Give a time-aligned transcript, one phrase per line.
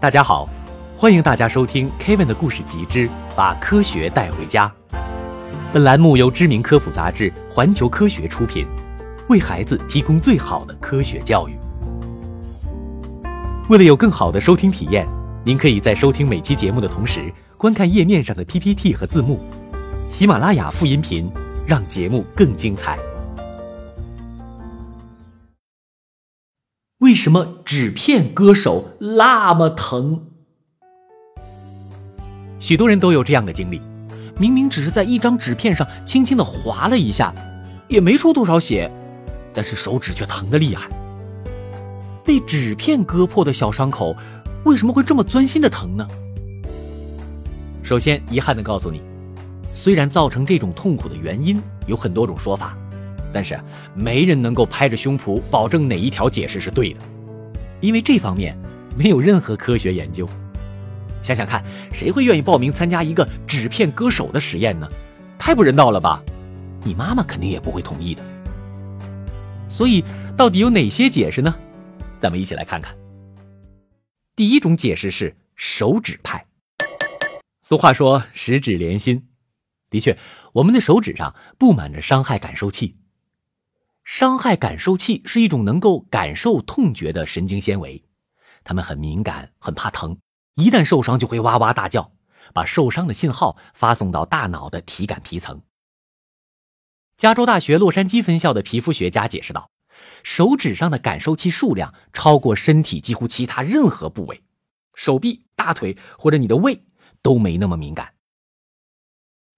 [0.00, 0.48] 大家好，
[0.96, 4.66] 欢迎大家收听 Kevin 的故事集之《把科学带回家》。
[5.74, 8.66] 本栏目由知名科普杂志《环球科学》出品，
[9.28, 11.54] 为孩子提供最好的科学教育。
[13.68, 15.06] 为了有更好的收听体验，
[15.44, 19.38] 您可以在收听每期节目的同时，观看页面上的 PPT 和字幕。
[20.08, 21.30] 喜马拉雅副音频，
[21.66, 22.98] 让节目更精彩。
[27.10, 30.26] 为什么纸片割手那么疼？
[32.60, 33.82] 许多人都有这样的经历：
[34.38, 37.34] 明明只是在一张纸片上轻轻的划了一下，
[37.88, 38.88] 也没出多少血，
[39.52, 40.88] 但是手指却疼得厉害。
[42.24, 44.14] 被纸片割破的小伤口，
[44.64, 46.06] 为什么会这么钻心的疼呢？
[47.82, 49.02] 首先，遗憾的告诉你，
[49.74, 52.78] 虽然造成这种痛苦的原因有很多种说法。
[53.32, 53.58] 但是
[53.94, 57.00] 没人能够拍着胸脯保证哪一条解释是对的，
[57.80, 58.56] 因为这方面
[58.96, 60.28] 没有任何科学研究。
[61.22, 61.62] 想想看，
[61.92, 64.88] 谁会愿意报名参加一个纸片割手的实验呢？
[65.38, 66.22] 太不人道了吧！
[66.82, 68.22] 你妈妈肯定也不会同意的。
[69.68, 70.02] 所以，
[70.36, 71.54] 到底有哪些解释呢？
[72.18, 72.94] 咱们一起来看看。
[74.34, 76.46] 第一种解释是手指派。
[77.62, 79.28] 俗话说“十指连心”，
[79.90, 80.16] 的确，
[80.54, 82.96] 我们的手指上布满着伤害感受器。
[84.10, 88.04] 伤害感受器是一种能够感受痛觉的神经纤维，
[88.64, 90.18] 它们很敏感，很怕疼，
[90.56, 92.10] 一旦受伤就会哇哇大叫，
[92.52, 95.62] 把受伤的信号发送到大脑的体感皮层。
[97.16, 99.70] 加州大学洛杉矶分校的皮肤学家解释道
[100.24, 104.42] ：“手指上的感受器数量超过身体几乎其他任何部位，
[104.96, 106.82] 手臂、大腿或者你的胃
[107.22, 108.14] 都没那么敏感。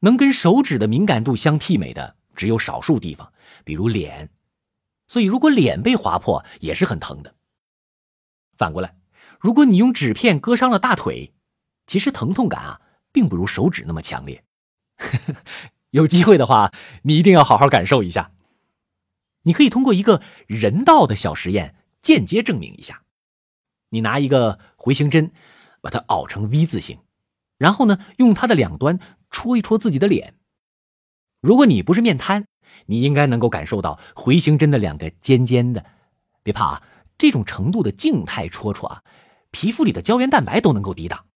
[0.00, 3.32] 能跟手指的敏感度相媲美的只有少数地方，
[3.64, 4.28] 比如脸。”
[5.10, 7.34] 所以，如果脸被划破也是很疼的。
[8.54, 8.94] 反过来，
[9.40, 11.34] 如果你用纸片割伤了大腿，
[11.84, 12.80] 其实疼痛感啊，
[13.10, 14.44] 并不如手指那么强烈。
[15.90, 16.72] 有机会的话，
[17.02, 18.30] 你一定要好好感受一下。
[19.42, 23.02] 你可以通过一个人道的小实验间接证明一下。
[23.88, 25.32] 你拿一个回形针，
[25.80, 27.00] 把它拗成 V 字形，
[27.58, 30.34] 然后呢，用它的两端戳一戳自己的脸。
[31.40, 32.46] 如果你不是面瘫。
[32.86, 35.84] 你应该能够感受到回形针的两个尖尖的，
[36.42, 36.82] 别怕啊，
[37.16, 39.02] 这种程度的静态戳戳啊，
[39.50, 41.26] 皮肤里的胶原蛋白都能够抵挡。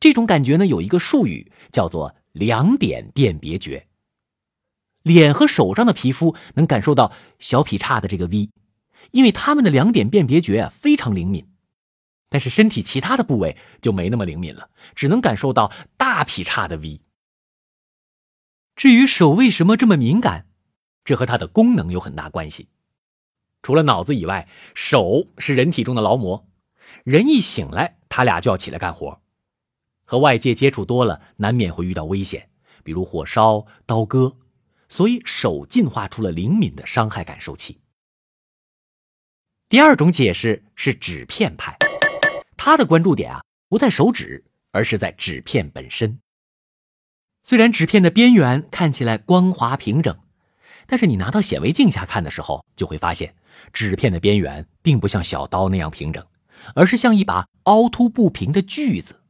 [0.00, 3.88] 这种感觉呢，有一个术语叫做两点辨别觉。
[5.02, 8.50] 脸和手上的皮肤能感受到小劈叉的这个 V，
[9.10, 11.48] 因为它们的两点辨别觉啊非常灵敏。
[12.28, 17.00] 但是身体其他的部位就没那么灵敏了，只能感受到大劈叉的 V。
[18.78, 20.46] 至于手为什么这么敏感，
[21.02, 22.68] 这和它的功能有很大关系。
[23.60, 26.48] 除了脑子以外，手是人体中的劳模。
[27.02, 29.20] 人一醒来，他俩就要起来干活。
[30.04, 32.50] 和外界接触多了，难免会遇到危险，
[32.84, 34.36] 比如火烧、刀割。
[34.88, 37.80] 所以手进化出了灵敏的伤害感受器。
[39.68, 41.76] 第二种解释是纸片派，
[42.56, 46.20] 他的关注点啊不在手指，而是在纸片本身。
[47.42, 50.18] 虽然纸片的边缘看起来光滑平整，
[50.86, 53.34] 但是你拿到显微镜下看的时候，就会发现
[53.72, 56.26] 纸片的边缘并不像小刀那样平整，
[56.74, 59.22] 而是像一把凹凸不平的锯子。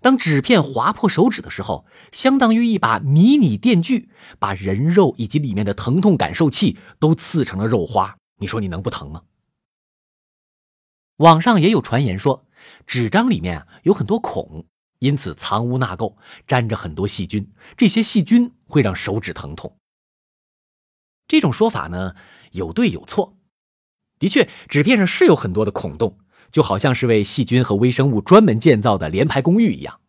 [0.00, 8.16] 当纸片划破手指的时候，相当于一把迷你电锯，把人肉以及里面的疼痛感受器都刺成了肉花。
[8.38, 9.22] 你说你能不疼吗？
[11.18, 12.46] 网上也有传言说，
[12.86, 14.66] 纸张里面啊有很多孔。
[15.02, 16.14] 因此藏污纳垢，
[16.46, 19.76] 沾着很多细菌，这些细菌会让手指疼痛。
[21.26, 22.14] 这种说法呢，
[22.52, 23.36] 有对有错。
[24.20, 26.20] 的确，纸片上是有很多的孔洞，
[26.52, 30.00] 就好像是为细菌和微生物专门建造的联排公寓一样。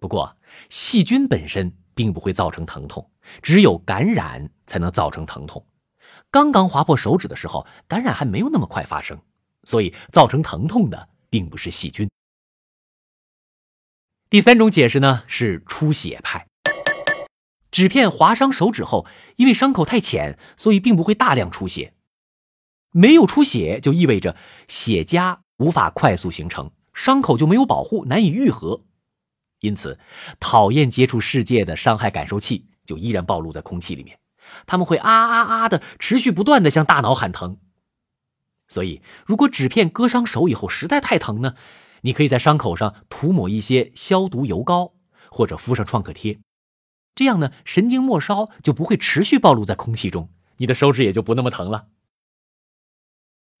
[0.00, 0.36] 不过，
[0.68, 3.08] 细菌本身并不会造成疼痛，
[3.40, 5.64] 只有感染才能造成疼痛。
[6.32, 9.16] 刚刚划破手指的时候，感染还没有那么快发生，
[9.62, 12.10] 所以造成疼痛的并不是细菌。
[14.32, 16.46] 第三种解释呢是出血派。
[17.70, 19.06] 纸片划伤手指后，
[19.36, 21.92] 因为伤口太浅，所以并不会大量出血。
[22.92, 24.34] 没有出血就意味着
[24.68, 28.80] 血痂无法快速形成，伤口就没有保护，难以愈合。
[29.60, 29.98] 因此，
[30.40, 34.18] 讨厌接触世界的伤害感受器就依然暴露在空气里面，
[34.64, 37.58] 他们会啊啊啊的持续不断的向大脑喊疼。
[38.66, 41.54] 所以，如果纸片割伤手以后实在太疼呢？
[42.02, 44.92] 你可以在伤口上涂抹一些消毒油膏，
[45.30, 46.38] 或者敷上创可贴，
[47.14, 50.28] 这样呢，神经末梢就不会持续暴露在空气中，
[50.58, 51.88] 你的手指也就不那么疼了。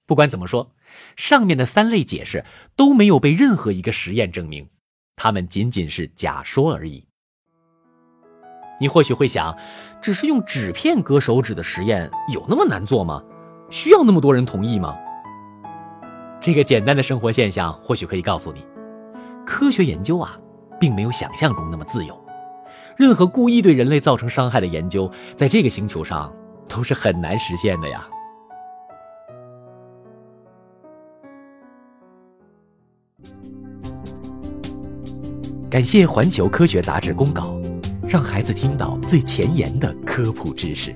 [0.06, 0.72] 不管怎么说，
[1.16, 2.44] 上面的三类解释
[2.76, 4.68] 都没有被任何一个实验证明，
[5.16, 7.06] 它们仅仅是假说而已。
[8.80, 9.56] 你或许会想，
[10.02, 13.22] 只是用纸片割手指的实验有那么难做吗？
[13.70, 14.98] 需要那么多人同意吗？
[16.42, 18.66] 这个简单的生活现象或许可以告诉你，
[19.46, 20.36] 科学研究啊，
[20.80, 22.20] 并没有想象中那么自由。
[22.96, 26.34] 任何故意对人类造成伤害的研究，在这个星球上
[26.68, 28.08] 都是很难实现的呀。
[35.70, 37.56] 感谢环球科学杂志公告。
[38.08, 40.94] 让孩子听到最前沿的科普知识。